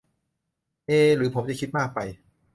[0.87, 1.99] เอ หรือผมจะคิดมากไป